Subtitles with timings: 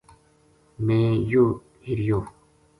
[0.85, 1.47] میں یوہ
[1.85, 2.19] ہِریو